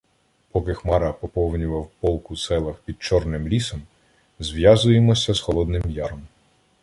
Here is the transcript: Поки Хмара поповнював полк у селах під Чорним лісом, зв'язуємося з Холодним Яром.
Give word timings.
Поки 0.51 0.73
Хмара 0.73 1.13
поповнював 1.13 1.89
полк 1.99 2.31
у 2.31 2.37
селах 2.37 2.75
під 2.85 2.95
Чорним 3.01 3.47
лісом, 3.47 3.81
зв'язуємося 4.39 5.33
з 5.33 5.39
Холодним 5.39 5.83
Яром. 5.91 6.27